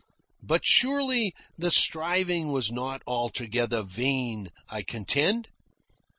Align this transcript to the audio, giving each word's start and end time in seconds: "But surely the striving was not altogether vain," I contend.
"But 0.41 0.65
surely 0.65 1.31
the 1.59 1.69
striving 1.69 2.47
was 2.51 2.71
not 2.71 3.03
altogether 3.05 3.83
vain," 3.83 4.49
I 4.67 4.81
contend. 4.81 5.49